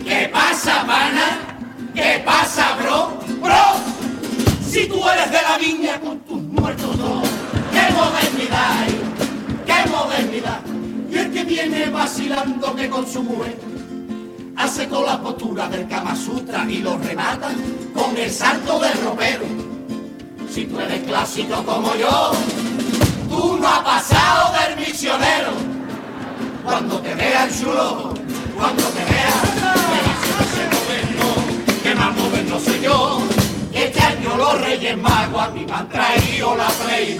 ¿qué 0.04 0.30
pasa, 0.32 0.86
pana? 0.86 1.60
¿Qué 1.96 2.22
pasa, 2.26 2.78
bro? 2.82 3.18
Bro, 3.42 3.56
si 4.70 4.88
tú 4.88 5.02
eres 5.10 5.32
de 5.32 5.42
la 5.42 5.58
viña 5.58 6.00
con 6.00 6.20
tus 6.20 6.42
muertos 6.42 6.98
dos, 6.98 7.28
¡qué 7.72 7.94
modernidad! 7.94 8.90
eh! 8.90 9.00
¡Qué 9.66 9.90
modernidad! 9.90 10.62
Y 11.10 11.18
el 11.18 11.32
que 11.32 11.44
viene 11.46 11.90
vacilando 11.90 12.76
que 12.76 12.90
con 12.90 13.08
su 13.08 13.24
mujer 13.24 13.58
hace 14.58 14.88
con 14.90 15.06
la 15.06 15.22
postura 15.22 15.70
del 15.70 15.88
Kama 15.88 16.16
Sutra 16.16 16.66
y 16.70 16.80
lo 16.80 16.98
remata 16.98 17.50
con 17.98 18.16
el 18.16 18.32
salto 18.32 18.80
del 18.80 18.94
ropero. 19.04 19.46
Si 20.54 20.66
tú 20.66 20.80
eres 20.80 21.04
clásico 21.04 21.64
como 21.64 21.96
yo, 21.96 22.32
tú 23.30 23.58
no 23.60 23.68
has 23.68 23.80
pasado 23.80 24.54
del 24.60 24.78
misionero. 24.78 25.52
Cuando 26.64 27.00
te 27.00 27.16
vean 27.16 27.50
chulo, 27.50 28.14
cuando 28.56 28.84
te 28.84 29.04
vean, 29.12 29.42
moderno, 30.76 31.28
que 31.84 31.96
más 31.96 32.16
moderno 32.16 32.60
soy 32.60 32.82
yo. 32.82 33.22
Este 33.74 34.00
año 34.00 34.38
los 34.38 34.62
Reyes 34.62 34.98
Magos 34.98 35.42
a 35.42 35.50
mí 35.50 35.66
me 35.66 35.74
han 35.74 35.90
traído 35.90 36.56
la 36.56 36.68
Play 36.68 37.18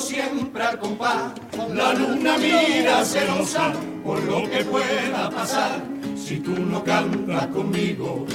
siempre 0.00 0.62
al 0.62 0.78
compás. 0.78 1.32
La 1.72 1.92
luna 1.92 2.36
mira 2.38 3.04
celosa 3.04 3.72
por 4.04 4.22
lo 4.24 4.48
que 4.50 4.64
pueda 4.64 5.30
pasar, 5.30 5.82
si 6.16 6.40
tú 6.40 6.52
no 6.58 6.82
cantas 6.84 7.46
conmigo, 7.48 8.26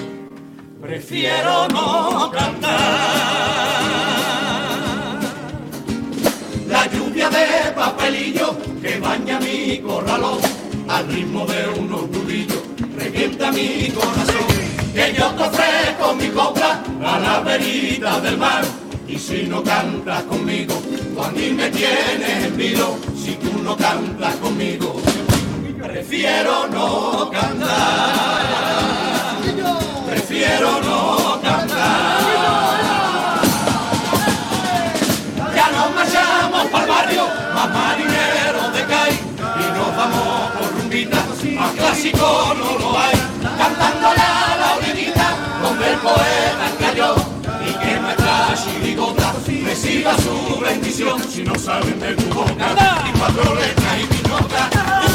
prefiero 0.81 1.67
no 1.67 2.31
cantar. 2.31 2.79
La 6.67 6.85
lluvia 6.87 7.29
de 7.29 7.71
papelillo 7.75 8.57
que 8.81 8.99
baña 8.99 9.39
mi 9.39 9.79
corralón 9.79 10.39
al 10.87 11.07
ritmo 11.07 11.45
de 11.45 11.67
unos 11.79 12.09
nudillos 12.09 12.63
revienta 12.95 13.51
mi 13.51 13.89
corazón. 13.89 14.47
Que 14.93 15.13
yo 15.13 15.29
te 15.31 15.43
ofrezco 15.43 16.15
mi 16.15 16.29
copla 16.29 16.83
a 17.03 17.19
la 17.19 17.39
verita 17.41 18.19
del 18.21 18.37
mar. 18.37 18.63
Y 19.07 19.17
si 19.17 19.43
no 19.43 19.63
cantas 19.63 20.23
conmigo, 20.23 20.75
a 21.23 21.31
mí 21.31 21.49
me 21.51 21.69
tienes 21.69 22.45
en 22.45 22.57
vilo. 22.57 22.97
Si 23.15 23.35
tú 23.35 23.59
no 23.63 23.75
cantas 23.75 24.35
conmigo, 24.35 25.01
prefiero 25.81 26.67
no 26.67 27.29
cantar. 27.31 28.39
Prefiero 30.09 30.81
no 30.81 31.39
cantar. 31.41 32.19
Ya 35.55 35.71
nos 35.71 35.95
marchamos 35.95 36.65
para 36.67 36.83
el 36.83 36.89
barrio, 36.89 37.27
más 37.53 37.69
marineros 37.69 38.73
de 38.73 38.85
CAI 38.85 39.13
y 39.13 39.77
nos 39.77 39.95
vamos 39.95 40.51
por 40.51 40.79
rumbita, 40.79 41.17
más 41.55 41.71
clásico 41.73 42.53
no 42.57 42.77
lo 42.79 42.97
hay, 42.97 43.15
cantándole 43.57 44.21
a 44.21 44.57
la 44.59 44.75
orillita 44.77 45.35
donde 45.61 45.91
el 45.91 45.97
poeta 45.97 46.71
cayó 46.79 47.28
si 51.39 51.45
no 51.45 51.55
saben 51.55 51.97
de 51.99 52.15
tu 52.15 52.33
boca. 52.33 52.67
Y 53.07 53.17
cuatro 53.17 53.55
letras 53.55 53.99
y 54.01 54.07
piñota, 54.07 54.69
una 54.73 55.08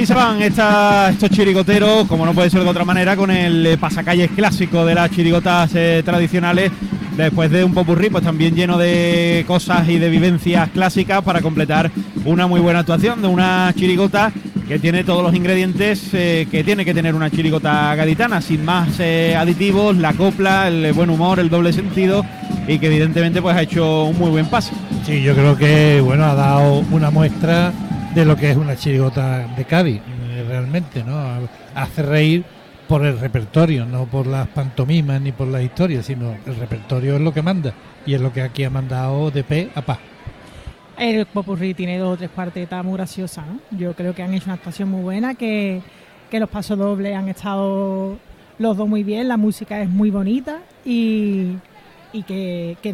así 0.00 0.06
se 0.06 0.14
van 0.14 0.40
estas- 0.40 1.10
estos 1.12 1.28
chirigoteros, 1.28 2.06
como 2.06 2.24
no 2.24 2.32
puede 2.32 2.48
ser 2.48 2.62
de 2.62 2.68
otra 2.70 2.86
manera, 2.86 3.16
con 3.16 3.30
el 3.30 3.66
eh, 3.66 3.76
pasacalles 3.76 4.30
clásico 4.34 4.86
de 4.86 4.94
las 4.94 5.10
chirigotas 5.10 5.70
eh, 5.74 6.00
tradicionales. 6.02 6.72
Después 7.18 7.50
de 7.50 7.64
un 7.64 7.74
popurrí, 7.74 8.08
pues 8.08 8.24
también 8.24 8.54
lleno 8.54 8.78
de 8.78 9.44
cosas 9.46 9.86
y 9.90 9.98
de 9.98 10.08
vivencias 10.08 10.70
clásicas 10.70 11.20
para 11.22 11.42
completar 11.42 11.90
una 12.24 12.46
muy 12.46 12.60
buena 12.60 12.78
actuación 12.78 13.20
de 13.20 13.28
una 13.28 13.74
chirigota 13.76 14.32
que 14.66 14.78
tiene 14.78 15.04
todos 15.04 15.22
los 15.22 15.34
ingredientes 15.34 16.00
eh, 16.14 16.46
que 16.50 16.64
tiene 16.64 16.82
que 16.86 16.94
tener 16.94 17.14
una 17.14 17.28
chirigota 17.28 17.94
gaditana, 17.94 18.40
sin 18.40 18.64
más 18.64 18.88
eh, 19.00 19.36
aditivos, 19.36 19.98
la 19.98 20.14
copla, 20.14 20.68
el 20.68 20.94
buen 20.94 21.10
humor, 21.10 21.40
el 21.40 21.50
doble 21.50 21.74
sentido 21.74 22.24
y 22.66 22.78
que 22.78 22.86
evidentemente 22.86 23.42
pues 23.42 23.54
ha 23.54 23.60
hecho 23.62 24.04
un 24.04 24.18
muy 24.18 24.30
buen 24.30 24.46
pase. 24.46 24.72
Sí, 25.04 25.20
yo 25.22 25.34
creo 25.34 25.56
que 25.58 26.00
bueno 26.02 26.24
ha 26.24 26.34
dado 26.34 26.84
una 26.90 27.10
muestra 27.10 27.70
de 28.14 28.24
lo 28.24 28.36
que 28.36 28.50
es 28.50 28.56
una 28.56 28.76
chirigota 28.76 29.46
de 29.56 29.64
Cádiz, 29.64 30.00
eh, 30.30 30.44
realmente, 30.46 31.04
¿no? 31.04 31.48
Hace 31.74 32.02
reír 32.02 32.44
por 32.88 33.04
el 33.04 33.18
repertorio, 33.20 33.86
no 33.86 34.06
por 34.06 34.26
las 34.26 34.48
pantomimas 34.48 35.20
ni 35.20 35.30
por 35.30 35.46
las 35.46 35.62
historias, 35.62 36.06
sino 36.06 36.34
el 36.44 36.56
repertorio 36.56 37.14
es 37.14 37.20
lo 37.20 37.32
que 37.32 37.40
manda 37.40 37.72
y 38.04 38.14
es 38.14 38.20
lo 38.20 38.32
que 38.32 38.42
aquí 38.42 38.64
ha 38.64 38.70
mandado 38.70 39.30
de 39.30 39.44
pe 39.44 39.70
a 39.74 39.82
pa. 39.82 39.98
El 40.98 41.24
Popurrí 41.26 41.72
tiene 41.72 41.98
dos 41.98 42.14
o 42.14 42.16
tres 42.16 42.30
cuartetas 42.30 42.84
muy 42.84 42.94
graciosas, 42.94 43.46
¿no? 43.46 43.60
Yo 43.78 43.94
creo 43.94 44.14
que 44.14 44.22
han 44.22 44.34
hecho 44.34 44.46
una 44.46 44.54
actuación 44.54 44.90
muy 44.90 45.02
buena, 45.02 45.34
que, 45.34 45.80
que 46.30 46.40
los 46.40 46.48
pasos 46.48 46.76
dobles 46.76 47.14
han 47.16 47.28
estado 47.28 48.18
los 48.58 48.76
dos 48.76 48.88
muy 48.88 49.04
bien, 49.04 49.28
la 49.28 49.36
música 49.36 49.80
es 49.80 49.88
muy 49.88 50.10
bonita 50.10 50.58
y, 50.84 51.52
y 52.12 52.22
que 52.24 52.76